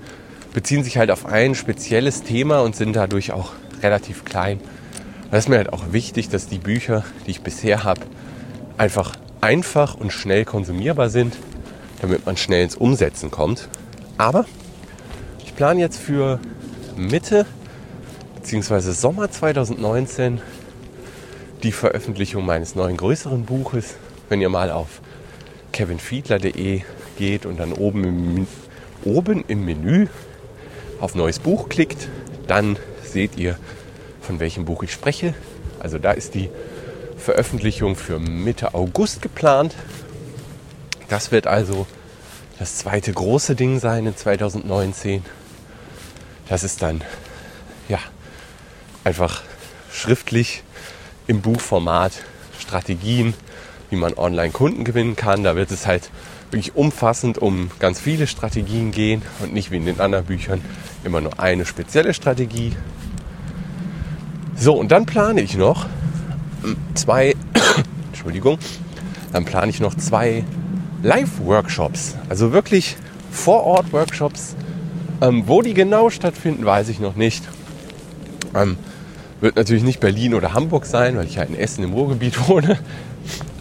beziehen 0.54 0.84
sich 0.84 0.98
halt 0.98 1.12
auf 1.12 1.28
ein 1.28 1.54
spezielles 1.54 2.24
Thema 2.24 2.62
und 2.62 2.76
sind 2.76 2.96
dadurch 2.96 3.32
auch 3.34 3.52
relativ 3.84 4.26
klein. 4.26 4.60
Das 5.30 5.46
ist 5.46 5.50
mir 5.50 5.58
halt 5.58 5.72
auch 5.72 5.92
wichtig, 5.92 6.30
dass 6.30 6.48
die 6.48 6.58
Bücher, 6.58 7.04
die 7.28 7.32
ich 7.32 7.42
bisher 7.42 7.84
habe, 7.84 8.02
einfach 8.78 9.14
einfach 9.42 9.96
und 9.96 10.12
schnell 10.12 10.46
konsumierbar 10.46 11.10
sind, 11.10 11.36
damit 12.02 12.26
man 12.26 12.38
schnell 12.38 12.64
ins 12.64 12.76
Umsetzen 12.76 13.32
kommt. 13.32 13.70
Aber 14.18 14.46
ich 15.46 15.56
plane 15.56 15.80
jetzt 15.80 15.98
für 15.98 16.40
Mitte 16.96 17.46
bzw. 18.36 18.92
Sommer 18.92 19.30
2019 19.30 20.42
die 21.64 21.72
Veröffentlichung 21.72 22.46
meines 22.46 22.76
neuen 22.76 22.98
größeren 22.98 23.46
Buches. 23.46 23.96
Wenn 24.30 24.42
ihr 24.42 24.50
mal 24.50 24.72
auf 24.72 25.02
kevinfiedler.de 25.72 26.82
geht 27.18 27.46
und 27.46 27.60
dann 27.60 27.74
oben 27.74 28.04
im, 28.04 28.48
oben 29.04 29.44
im 29.48 29.66
Menü 29.66 30.08
auf 31.00 31.16
neues 31.16 31.40
Buch 31.40 31.70
klickt, 31.70 32.10
dann 32.48 32.78
seht 33.04 33.38
ihr, 33.38 33.58
von 34.22 34.40
welchem 34.40 34.66
Buch 34.66 34.84
ich 34.84 34.92
spreche. 34.92 35.34
Also 35.80 35.98
da 35.98 36.12
ist 36.12 36.36
die 36.36 36.50
Veröffentlichung 37.28 37.98
für 37.98 38.20
Mitte 38.20 38.74
August 38.74 39.22
geplant. 39.22 39.76
Das 41.10 41.34
wird 41.34 41.46
also 41.46 41.86
das 42.58 42.78
zweite 42.78 43.12
große 43.12 43.54
Ding 43.54 43.82
sein 43.82 44.06
in 44.06 44.16
2019. 44.16 45.26
Das 46.48 46.64
ist 46.64 46.82
dann 46.82 47.02
ja 47.90 48.00
einfach 49.04 49.42
schriftlich 49.92 50.64
im 51.28 51.42
Buchformat 51.42 52.14
Strategien, 52.58 53.34
wie 53.90 53.98
man 53.98 54.14
online 54.14 54.52
Kunden 54.54 54.86
gewinnen 54.86 55.18
kann. 55.18 55.44
Da 55.44 55.58
wird 55.58 55.72
es 55.72 55.86
halt 55.86 56.10
wirklich 56.50 56.78
umfassend 56.78 57.40
um 57.40 57.72
ganz 57.80 58.00
viele 58.00 58.28
Strategien 58.28 58.94
gehen 58.94 59.22
und 59.42 59.54
nicht 59.54 59.70
wie 59.70 59.76
in 59.76 59.86
den 59.86 60.00
anderen 60.00 60.24
Büchern 60.24 60.62
immer 61.04 61.20
nur 61.20 61.42
eine 61.42 61.66
spezielle 61.66 62.14
Strategie. 62.14 62.72
So, 64.56 64.76
und 64.76 64.94
dann 64.94 65.06
plane 65.06 65.42
ich 65.42 65.58
noch 65.58 65.88
zwei, 66.96 67.36
Entschuldigung, 68.08 68.58
dann 69.34 69.46
plane 69.46 69.70
ich 69.70 69.80
noch 69.80 69.96
zwei 69.96 70.44
Live-Workshops, 71.04 72.16
also 72.30 72.52
wirklich 72.54 72.98
Vor-Ort-Workshops. 73.32 74.56
Ähm, 75.20 75.44
wo 75.48 75.62
die 75.64 75.74
genau 75.74 76.10
stattfinden, 76.12 76.64
weiß 76.66 76.90
ich 76.90 77.00
noch 77.00 77.16
nicht. 77.16 77.44
Ähm, 78.54 78.78
wird 79.42 79.56
natürlich 79.56 79.84
nicht 79.84 80.00
Berlin 80.00 80.34
oder 80.34 80.54
Hamburg 80.54 80.86
sein, 80.86 81.18
weil 81.18 81.26
ich 81.26 81.36
ja 81.36 81.44
in 81.44 81.56
Essen 81.56 81.84
im 81.84 81.94
Ruhrgebiet 81.94 82.48
wohne. 82.48 82.78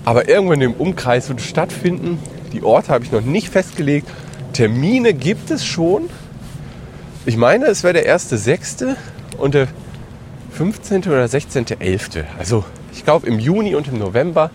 Aber 0.04 0.28
irgendwo 0.28 0.52
in 0.52 0.60
dem 0.60 0.74
Umkreis 0.74 1.28
wird 1.28 1.40
es 1.40 1.46
stattfinden. 1.46 2.18
Die 2.52 2.62
Orte 2.62 2.92
habe 2.92 3.04
ich 3.04 3.12
noch 3.12 3.22
nicht 3.22 3.48
festgelegt. 3.48 4.08
Termine 4.52 5.14
gibt 5.14 5.50
es 5.50 5.64
schon. 5.64 6.08
Ich 7.24 7.36
meine, 7.36 7.66
es 7.66 7.82
wäre 7.82 7.94
der 7.94 8.06
erste 8.06 8.38
sechste 8.38 8.96
und 9.36 9.54
der 9.54 9.68
15. 10.52 11.02
oder 11.02 11.24
16.11. 11.24 12.24
Also 12.38 12.64
ich 12.96 13.04
glaube, 13.04 13.26
im 13.26 13.38
Juni 13.38 13.74
und 13.74 13.88
im 13.88 13.98
November 13.98 14.50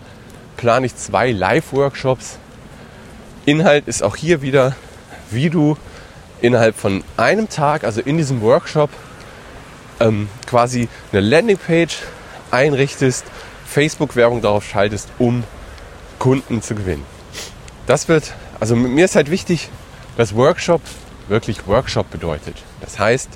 plane 0.56 0.86
ich 0.86 0.96
zwei 0.96 1.30
Live-Workshops. 1.30 2.38
Inhalt 3.46 3.86
ist 3.86 4.02
auch 4.02 4.16
hier 4.16 4.42
wieder, 4.42 4.74
wie 5.30 5.48
du 5.48 5.76
innerhalb 6.40 6.76
von 6.76 7.04
einem 7.16 7.48
Tag, 7.48 7.84
also 7.84 8.00
in 8.00 8.16
diesem 8.16 8.42
Workshop, 8.42 8.90
ähm, 10.00 10.28
quasi 10.46 10.88
eine 11.12 11.20
Landingpage 11.20 11.98
einrichtest, 12.50 13.24
Facebook-Werbung 13.64 14.42
darauf 14.42 14.64
schaltest, 14.64 15.08
um 15.18 15.44
Kunden 16.18 16.62
zu 16.62 16.74
gewinnen. 16.74 17.04
Das 17.86 18.08
wird, 18.08 18.34
also 18.58 18.74
mir 18.74 19.04
ist 19.04 19.14
halt 19.14 19.30
wichtig, 19.30 19.70
dass 20.16 20.34
Workshop 20.34 20.82
wirklich 21.28 21.66
Workshop 21.68 22.10
bedeutet. 22.10 22.56
Das 22.80 22.98
heißt, 22.98 23.30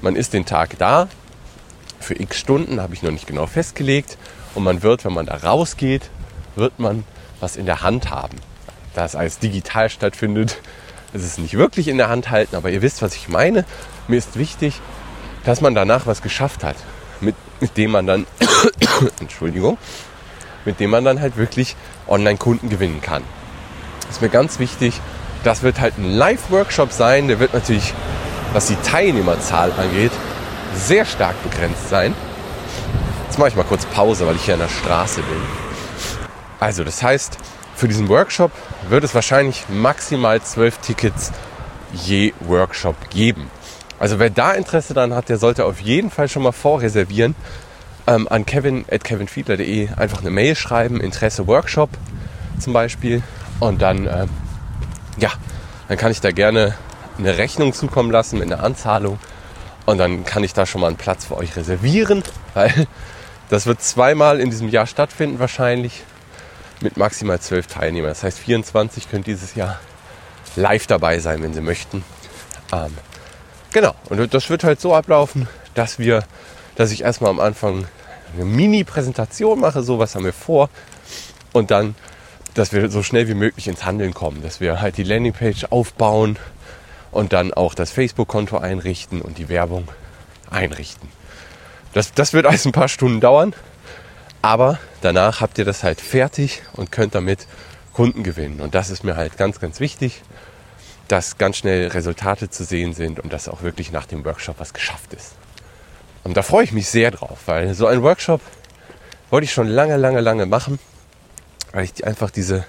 man 0.00 0.16
ist 0.16 0.32
den 0.32 0.46
Tag 0.46 0.78
da, 0.78 1.08
für 2.04 2.20
x 2.20 2.38
Stunden, 2.38 2.80
habe 2.80 2.94
ich 2.94 3.02
noch 3.02 3.10
nicht 3.10 3.26
genau 3.26 3.46
festgelegt. 3.46 4.16
Und 4.54 4.62
man 4.62 4.82
wird, 4.82 5.04
wenn 5.04 5.12
man 5.12 5.26
da 5.26 5.36
rausgeht, 5.36 6.10
wird 6.54 6.78
man 6.78 7.04
was 7.40 7.56
in 7.56 7.66
der 7.66 7.82
Hand 7.82 8.10
haben. 8.10 8.36
Da 8.94 9.04
es 9.04 9.16
alles 9.16 9.38
digital 9.38 9.90
stattfindet, 9.90 10.60
ist 11.12 11.24
es 11.24 11.38
nicht 11.38 11.56
wirklich 11.56 11.88
in 11.88 11.98
der 11.98 12.08
Hand 12.08 12.30
halten, 12.30 12.56
aber 12.56 12.70
ihr 12.70 12.82
wisst, 12.82 13.02
was 13.02 13.14
ich 13.16 13.28
meine. 13.28 13.64
Mir 14.06 14.16
ist 14.16 14.38
wichtig, 14.38 14.80
dass 15.44 15.60
man 15.60 15.74
danach 15.74 16.06
was 16.06 16.22
geschafft 16.22 16.62
hat, 16.62 16.76
mit, 17.20 17.34
mit 17.60 17.76
dem 17.76 17.90
man 17.90 18.06
dann, 18.06 18.26
Entschuldigung, 19.20 19.78
mit 20.64 20.80
dem 20.80 20.90
man 20.90 21.04
dann 21.04 21.20
halt 21.20 21.36
wirklich 21.36 21.76
Online-Kunden 22.06 22.68
gewinnen 22.68 23.00
kann. 23.00 23.22
Ist 24.10 24.22
mir 24.22 24.28
ganz 24.28 24.58
wichtig. 24.58 25.00
Das 25.42 25.62
wird 25.62 25.80
halt 25.80 25.98
ein 25.98 26.10
Live-Workshop 26.10 26.92
sein. 26.92 27.28
Der 27.28 27.38
wird 27.38 27.52
natürlich, 27.52 27.92
was 28.52 28.66
die 28.66 28.76
Teilnehmerzahl 28.76 29.72
angeht, 29.72 30.12
sehr 30.74 31.04
stark 31.04 31.42
begrenzt 31.42 31.88
sein. 31.88 32.14
Jetzt 33.26 33.38
mache 33.38 33.48
ich 33.48 33.56
mal 33.56 33.64
kurz 33.64 33.86
Pause, 33.86 34.26
weil 34.26 34.36
ich 34.36 34.44
hier 34.44 34.54
an 34.54 34.60
der 34.60 34.68
Straße 34.68 35.22
bin. 35.22 35.40
Also, 36.60 36.84
das 36.84 37.02
heißt, 37.02 37.38
für 37.74 37.88
diesen 37.88 38.08
Workshop 38.08 38.52
wird 38.88 39.04
es 39.04 39.14
wahrscheinlich 39.14 39.64
maximal 39.68 40.40
zwölf 40.42 40.78
Tickets 40.78 41.32
je 41.92 42.32
Workshop 42.40 42.96
geben. 43.10 43.50
Also 43.98 44.18
wer 44.18 44.30
da 44.30 44.52
Interesse 44.52 44.94
daran 44.94 45.14
hat, 45.14 45.28
der 45.28 45.38
sollte 45.38 45.64
auf 45.64 45.80
jeden 45.80 46.10
Fall 46.10 46.28
schon 46.28 46.42
mal 46.42 46.52
vorreservieren. 46.52 47.34
Ähm, 48.06 48.28
an 48.28 48.44
kevin 48.44 48.84
at 48.90 49.02
kevinfiedler.de 49.02 49.88
einfach 49.96 50.20
eine 50.20 50.30
Mail 50.30 50.56
schreiben, 50.56 51.00
Interesse 51.00 51.46
Workshop 51.46 51.90
zum 52.58 52.72
Beispiel. 52.72 53.22
Und 53.60 53.80
dann 53.80 54.06
ähm, 54.06 54.28
ja, 55.16 55.30
dann 55.88 55.96
kann 55.96 56.10
ich 56.10 56.20
da 56.20 56.32
gerne 56.32 56.74
eine 57.18 57.38
Rechnung 57.38 57.72
zukommen 57.72 58.10
lassen 58.10 58.38
mit 58.38 58.52
einer 58.52 58.62
Anzahlung. 58.62 59.18
Und 59.86 59.98
dann 59.98 60.24
kann 60.24 60.44
ich 60.44 60.54
da 60.54 60.66
schon 60.66 60.80
mal 60.80 60.88
einen 60.88 60.96
Platz 60.96 61.26
für 61.26 61.36
euch 61.36 61.56
reservieren, 61.56 62.22
weil 62.54 62.86
das 63.50 63.66
wird 63.66 63.82
zweimal 63.82 64.40
in 64.40 64.50
diesem 64.50 64.68
Jahr 64.68 64.86
stattfinden 64.86 65.38
wahrscheinlich 65.38 66.02
mit 66.80 66.96
maximal 66.96 67.40
zwölf 67.40 67.66
Teilnehmern. 67.66 68.10
Das 68.10 68.22
heißt, 68.22 68.38
24 68.38 69.10
könnt 69.10 69.26
dieses 69.26 69.54
Jahr 69.54 69.78
live 70.56 70.86
dabei 70.86 71.18
sein, 71.18 71.42
wenn 71.42 71.54
sie 71.54 71.60
möchten. 71.60 72.04
Ähm, 72.72 72.96
genau, 73.72 73.94
und 74.08 74.32
das 74.32 74.50
wird 74.50 74.64
halt 74.64 74.80
so 74.80 74.94
ablaufen, 74.94 75.48
dass 75.74 75.98
wir, 75.98 76.24
dass 76.76 76.90
ich 76.90 77.02
erstmal 77.02 77.30
am 77.30 77.40
Anfang 77.40 77.86
eine 78.34 78.44
Mini-Präsentation 78.44 79.60
mache, 79.60 79.82
so 79.82 79.98
was 79.98 80.14
haben 80.14 80.24
wir 80.24 80.32
vor. 80.32 80.70
Und 81.52 81.70
dann, 81.70 81.94
dass 82.54 82.72
wir 82.72 82.90
so 82.90 83.02
schnell 83.02 83.28
wie 83.28 83.34
möglich 83.34 83.68
ins 83.68 83.84
Handeln 83.84 84.14
kommen, 84.14 84.42
dass 84.42 84.60
wir 84.60 84.80
halt 84.80 84.96
die 84.96 85.04
Landingpage 85.04 85.66
aufbauen 85.70 86.38
und 87.14 87.32
dann 87.32 87.54
auch 87.54 87.74
das 87.74 87.90
Facebook-Konto 87.90 88.58
einrichten 88.58 89.22
und 89.22 89.38
die 89.38 89.48
Werbung 89.48 89.88
einrichten. 90.50 91.08
Das, 91.92 92.12
das 92.12 92.32
wird 92.32 92.46
alles 92.46 92.64
ein 92.66 92.72
paar 92.72 92.88
Stunden 92.88 93.20
dauern, 93.20 93.54
aber 94.42 94.78
danach 95.00 95.40
habt 95.40 95.58
ihr 95.58 95.64
das 95.64 95.82
halt 95.84 96.00
fertig 96.00 96.62
und 96.72 96.92
könnt 96.92 97.14
damit 97.14 97.46
Kunden 97.92 98.24
gewinnen. 98.24 98.60
Und 98.60 98.74
das 98.74 98.90
ist 98.90 99.04
mir 99.04 99.16
halt 99.16 99.36
ganz, 99.36 99.60
ganz 99.60 99.80
wichtig, 99.80 100.22
dass 101.08 101.38
ganz 101.38 101.58
schnell 101.58 101.88
Resultate 101.88 102.50
zu 102.50 102.64
sehen 102.64 102.94
sind 102.94 103.20
und 103.20 103.32
dass 103.32 103.48
auch 103.48 103.62
wirklich 103.62 103.92
nach 103.92 104.06
dem 104.06 104.24
Workshop 104.24 104.56
was 104.58 104.74
geschafft 104.74 105.14
ist. 105.14 105.32
Und 106.24 106.36
da 106.36 106.42
freue 106.42 106.64
ich 106.64 106.72
mich 106.72 106.88
sehr 106.88 107.10
drauf, 107.10 107.38
weil 107.46 107.74
so 107.74 107.86
ein 107.86 108.02
Workshop 108.02 108.40
wollte 109.30 109.44
ich 109.44 109.52
schon 109.52 109.68
lange, 109.68 109.96
lange, 109.96 110.20
lange 110.20 110.46
machen, 110.46 110.78
weil 111.72 111.84
ich 111.84 112.04
einfach 112.04 112.30
diese 112.30 112.64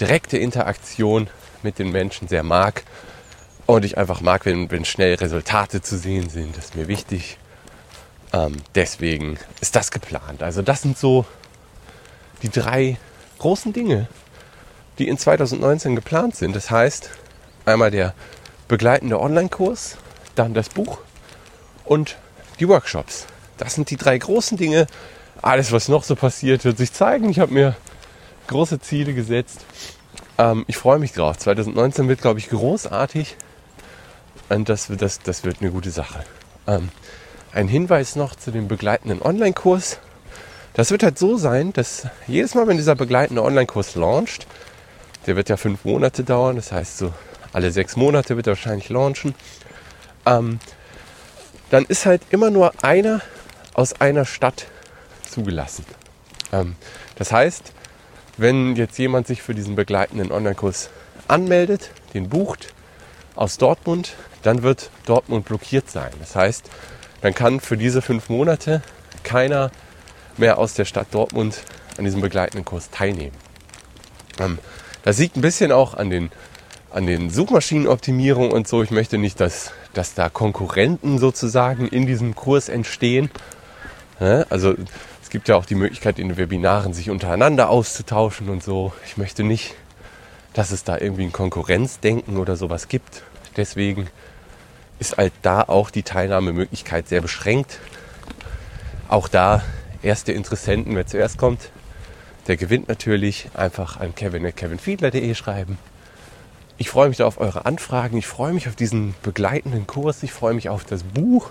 direkte 0.00 0.36
Interaktion 0.36 1.28
mit 1.62 1.78
den 1.78 1.90
Menschen 1.90 2.28
sehr 2.28 2.42
mag 2.42 2.82
und 3.66 3.84
ich 3.84 3.96
einfach 3.96 4.20
mag, 4.20 4.44
wenn, 4.46 4.70
wenn 4.70 4.84
schnell 4.84 5.14
Resultate 5.14 5.82
zu 5.82 5.96
sehen 5.96 6.28
sind. 6.28 6.56
Das 6.56 6.66
ist 6.66 6.76
mir 6.76 6.88
wichtig. 6.88 7.38
Ähm, 8.32 8.56
deswegen 8.74 9.38
ist 9.60 9.76
das 9.76 9.90
geplant. 9.90 10.42
Also 10.42 10.62
das 10.62 10.82
sind 10.82 10.98
so 10.98 11.24
die 12.42 12.50
drei 12.50 12.98
großen 13.38 13.72
Dinge, 13.72 14.08
die 14.98 15.08
in 15.08 15.18
2019 15.18 15.94
geplant 15.94 16.36
sind. 16.36 16.54
Das 16.54 16.70
heißt, 16.70 17.10
einmal 17.64 17.90
der 17.90 18.14
begleitende 18.68 19.20
Online-Kurs, 19.20 19.96
dann 20.34 20.54
das 20.54 20.68
Buch 20.68 20.98
und 21.84 22.16
die 22.60 22.68
Workshops. 22.68 23.26
Das 23.56 23.74
sind 23.74 23.90
die 23.90 23.96
drei 23.96 24.18
großen 24.18 24.58
Dinge. 24.58 24.86
Alles, 25.42 25.72
was 25.72 25.88
noch 25.88 26.04
so 26.04 26.16
passiert, 26.16 26.64
wird 26.64 26.78
sich 26.78 26.92
zeigen. 26.92 27.28
Ich 27.30 27.38
habe 27.38 27.52
mir 27.52 27.76
große 28.48 28.80
Ziele 28.80 29.14
gesetzt. 29.14 29.64
Ähm, 30.38 30.64
ich 30.66 30.76
freue 30.76 30.98
mich 30.98 31.12
drauf. 31.12 31.38
2019 31.38 32.08
wird, 32.08 32.20
glaube 32.20 32.38
ich, 32.38 32.48
großartig. 32.48 33.36
Und 34.48 34.68
das, 34.68 34.88
das, 34.88 35.20
das 35.20 35.44
wird 35.44 35.60
eine 35.60 35.70
gute 35.70 35.90
Sache. 35.90 36.24
Ähm, 36.66 36.90
ein 37.52 37.68
Hinweis 37.68 38.16
noch 38.16 38.34
zu 38.34 38.50
dem 38.50 38.68
begleitenden 38.68 39.22
Online-Kurs. 39.22 39.98
Das 40.74 40.90
wird 40.90 41.02
halt 41.02 41.18
so 41.18 41.36
sein, 41.36 41.72
dass 41.72 42.08
jedes 42.26 42.54
Mal, 42.54 42.66
wenn 42.66 42.76
dieser 42.76 42.96
begleitende 42.96 43.42
Online-Kurs 43.42 43.94
launcht, 43.94 44.46
der 45.26 45.36
wird 45.36 45.48
ja 45.48 45.56
fünf 45.56 45.84
Monate 45.84 46.24
dauern, 46.24 46.56
das 46.56 46.72
heißt 46.72 46.98
so 46.98 47.12
alle 47.52 47.70
sechs 47.70 47.96
Monate 47.96 48.36
wird 48.36 48.48
er 48.48 48.52
wahrscheinlich 48.54 48.88
launchen, 48.88 49.34
ähm, 50.26 50.58
dann 51.70 51.84
ist 51.84 52.04
halt 52.04 52.22
immer 52.30 52.50
nur 52.50 52.72
einer 52.82 53.20
aus 53.74 54.00
einer 54.00 54.24
Stadt 54.24 54.66
zugelassen. 55.28 55.84
Ähm, 56.52 56.74
das 57.14 57.30
heißt, 57.30 57.72
wenn 58.36 58.74
jetzt 58.74 58.98
jemand 58.98 59.28
sich 59.28 59.40
für 59.42 59.54
diesen 59.54 59.76
begleitenden 59.76 60.32
Online-Kurs 60.32 60.90
anmeldet, 61.28 61.90
den 62.12 62.28
bucht 62.28 62.74
aus 63.36 63.56
Dortmund, 63.56 64.14
dann 64.44 64.62
wird 64.62 64.90
Dortmund 65.06 65.46
blockiert 65.46 65.90
sein. 65.90 66.12
Das 66.20 66.36
heißt, 66.36 66.70
dann 67.22 67.34
kann 67.34 67.60
für 67.60 67.76
diese 67.76 68.02
fünf 68.02 68.28
Monate 68.28 68.82
keiner 69.22 69.70
mehr 70.36 70.58
aus 70.58 70.74
der 70.74 70.84
Stadt 70.84 71.08
Dortmund 71.12 71.62
an 71.96 72.04
diesem 72.04 72.20
begleitenden 72.20 72.64
Kurs 72.64 72.90
teilnehmen. 72.90 73.36
Ähm, 74.38 74.58
das 75.02 75.18
liegt 75.18 75.36
ein 75.36 75.40
bisschen 75.40 75.72
auch 75.72 75.94
an 75.94 76.10
den, 76.10 76.30
an 76.92 77.06
den 77.06 77.30
Suchmaschinenoptimierungen 77.30 78.52
und 78.52 78.68
so. 78.68 78.82
Ich 78.82 78.90
möchte 78.90 79.18
nicht, 79.18 79.40
dass, 79.40 79.72
dass 79.92 80.14
da 80.14 80.28
Konkurrenten 80.28 81.18
sozusagen 81.18 81.88
in 81.88 82.06
diesem 82.06 82.34
Kurs 82.34 82.68
entstehen. 82.68 83.30
Also 84.18 84.74
es 85.22 85.28
gibt 85.28 85.48
ja 85.48 85.56
auch 85.56 85.66
die 85.66 85.74
Möglichkeit, 85.74 86.18
in 86.18 86.28
den 86.28 86.36
Webinaren 86.38 86.94
sich 86.94 87.10
untereinander 87.10 87.68
auszutauschen 87.68 88.48
und 88.48 88.62
so. 88.62 88.92
Ich 89.04 89.16
möchte 89.16 89.42
nicht, 89.42 89.74
dass 90.54 90.70
es 90.70 90.84
da 90.84 90.96
irgendwie 90.96 91.24
ein 91.24 91.32
Konkurrenzdenken 91.32 92.38
oder 92.38 92.56
sowas 92.56 92.88
gibt. 92.88 93.24
Deswegen 93.56 94.08
ist 95.04 95.18
halt 95.18 95.34
da 95.42 95.60
auch 95.60 95.90
die 95.90 96.02
Teilnahmemöglichkeit 96.02 97.08
sehr 97.08 97.20
beschränkt. 97.20 97.78
Auch 99.08 99.28
da 99.28 99.62
erste 100.02 100.32
Interessenten, 100.32 100.96
wer 100.96 101.06
zuerst 101.06 101.36
kommt, 101.36 101.70
der 102.46 102.56
gewinnt 102.56 102.88
natürlich. 102.88 103.50
Einfach 103.52 104.00
an 104.00 104.14
kevin.kevinfiedler.de 104.14 105.34
schreiben. 105.34 105.76
Ich 106.78 106.88
freue 106.88 107.08
mich 107.08 107.18
da 107.18 107.26
auf 107.26 107.38
eure 107.38 107.66
Anfragen. 107.66 108.16
Ich 108.16 108.26
freue 108.26 108.54
mich 108.54 108.66
auf 108.66 108.76
diesen 108.76 109.14
begleitenden 109.22 109.86
Kurs. 109.86 110.22
Ich 110.22 110.32
freue 110.32 110.54
mich 110.54 110.70
auf 110.70 110.84
das 110.84 111.02
Buch. 111.02 111.50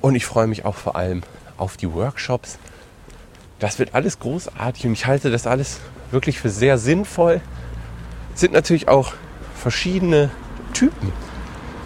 Und 0.00 0.16
ich 0.16 0.26
freue 0.26 0.48
mich 0.48 0.64
auch 0.64 0.74
vor 0.74 0.96
allem 0.96 1.22
auf 1.58 1.76
die 1.76 1.92
Workshops. 1.92 2.58
Das 3.60 3.78
wird 3.78 3.94
alles 3.94 4.18
großartig 4.18 4.86
und 4.86 4.94
ich 4.94 5.06
halte 5.06 5.30
das 5.30 5.46
alles 5.46 5.78
wirklich 6.10 6.40
für 6.40 6.50
sehr 6.50 6.78
sinnvoll. 6.78 7.40
Es 8.34 8.40
sind 8.40 8.52
natürlich 8.52 8.88
auch 8.88 9.12
verschiedene 9.54 10.30
Typen, 10.74 11.12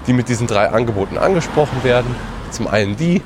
die 0.06 0.12
mit 0.12 0.28
diesen 0.28 0.46
drei 0.46 0.68
Angeboten 0.68 1.18
angesprochen 1.18 1.82
werden. 1.84 2.14
Zum 2.50 2.68
einen 2.68 2.96
die, 2.96 3.22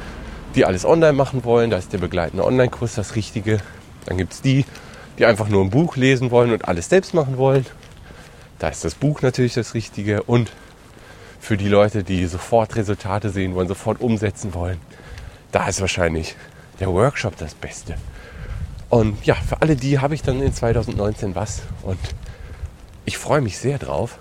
die 0.54 0.64
alles 0.64 0.84
online 0.84 1.12
machen 1.12 1.44
wollen, 1.44 1.70
da 1.70 1.76
ist 1.76 1.92
der 1.92 1.98
begleitende 1.98 2.44
Online-Kurs 2.44 2.94
das 2.94 3.14
Richtige. 3.16 3.58
Dann 4.06 4.16
gibt 4.16 4.32
es 4.32 4.42
die, 4.42 4.64
die 5.18 5.26
einfach 5.26 5.48
nur 5.48 5.62
ein 5.62 5.70
Buch 5.70 5.96
lesen 5.96 6.30
wollen 6.30 6.52
und 6.52 6.66
alles 6.66 6.88
selbst 6.88 7.14
machen 7.14 7.36
wollen. 7.36 7.66
Da 8.58 8.68
ist 8.68 8.84
das 8.84 8.94
Buch 8.94 9.22
natürlich 9.22 9.54
das 9.54 9.74
Richtige. 9.74 10.22
Und 10.22 10.50
für 11.38 11.56
die 11.56 11.68
Leute, 11.68 12.04
die 12.04 12.26
sofort 12.26 12.76
Resultate 12.76 13.30
sehen 13.30 13.54
wollen, 13.54 13.68
sofort 13.68 14.00
umsetzen 14.00 14.54
wollen, 14.54 14.78
da 15.52 15.68
ist 15.68 15.80
wahrscheinlich 15.80 16.36
der 16.78 16.88
Workshop 16.88 17.36
das 17.36 17.54
Beste. 17.54 17.96
Und 18.88 19.24
ja, 19.24 19.34
für 19.34 19.62
alle 19.62 19.76
die 19.76 20.00
habe 20.00 20.14
ich 20.14 20.22
dann 20.22 20.42
in 20.42 20.52
2019 20.52 21.34
was. 21.34 21.62
Und 21.82 21.98
ich 23.04 23.18
freue 23.18 23.40
mich 23.40 23.58
sehr 23.58 23.78
drauf. 23.78 24.18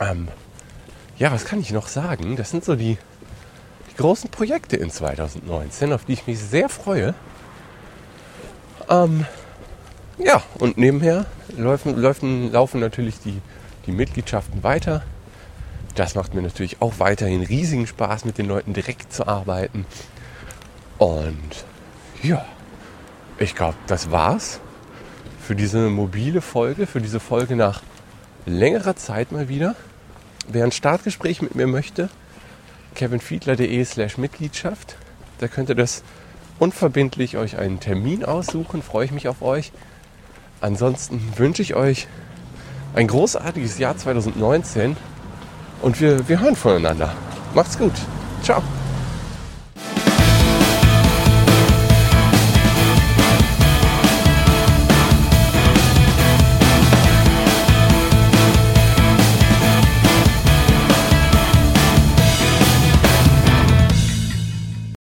Ähm, 0.00 0.28
ja, 1.18 1.32
was 1.32 1.44
kann 1.44 1.60
ich 1.60 1.72
noch 1.72 1.88
sagen? 1.88 2.36
Das 2.36 2.50
sind 2.50 2.64
so 2.64 2.76
die, 2.76 2.96
die 3.90 3.96
großen 3.96 4.30
Projekte 4.30 4.76
in 4.76 4.90
2019, 4.90 5.92
auf 5.92 6.04
die 6.04 6.12
ich 6.12 6.26
mich 6.26 6.38
sehr 6.38 6.68
freue. 6.68 7.14
Ähm, 8.88 9.26
ja, 10.18 10.42
und 10.58 10.78
nebenher 10.78 11.26
laufen, 11.56 11.96
laufen, 11.96 12.52
laufen 12.52 12.80
natürlich 12.80 13.20
die, 13.20 13.40
die 13.86 13.92
Mitgliedschaften 13.92 14.62
weiter. 14.62 15.02
Das 15.94 16.14
macht 16.14 16.34
mir 16.34 16.42
natürlich 16.42 16.80
auch 16.80 16.94
weiterhin 16.98 17.42
riesigen 17.42 17.86
Spaß, 17.86 18.24
mit 18.24 18.38
den 18.38 18.46
Leuten 18.46 18.72
direkt 18.72 19.12
zu 19.12 19.26
arbeiten. 19.26 19.86
Und 20.98 21.64
ja, 22.22 22.44
ich 23.38 23.54
glaube, 23.54 23.76
das 23.86 24.10
war's 24.10 24.60
für 25.40 25.56
diese 25.56 25.88
mobile 25.90 26.40
Folge, 26.40 26.86
für 26.86 27.00
diese 27.00 27.20
Folge 27.20 27.56
nach 27.56 27.82
längerer 28.46 28.96
Zeit 28.96 29.32
mal 29.32 29.48
wieder. 29.48 29.74
Wer 30.50 30.64
ein 30.64 30.72
Startgespräch 30.72 31.42
mit 31.42 31.54
mir 31.54 31.66
möchte, 31.66 32.08
kevinfiedler.de 32.94 33.84
slash 33.84 34.16
Mitgliedschaft. 34.16 34.96
Da 35.38 35.48
könnt 35.48 35.68
ihr 35.68 35.74
das 35.74 36.02
unverbindlich 36.58 37.36
euch 37.36 37.58
einen 37.58 37.80
Termin 37.80 38.24
aussuchen. 38.24 38.82
Freue 38.82 39.04
ich 39.04 39.12
mich 39.12 39.28
auf 39.28 39.42
euch. 39.42 39.72
Ansonsten 40.60 41.20
wünsche 41.36 41.60
ich 41.60 41.74
euch 41.74 42.08
ein 42.94 43.06
großartiges 43.06 43.78
Jahr 43.78 43.96
2019 43.96 44.96
und 45.82 46.00
wir, 46.00 46.28
wir 46.28 46.40
hören 46.40 46.56
voneinander. 46.56 47.14
Macht's 47.54 47.78
gut. 47.78 47.92
Ciao. 48.42 48.62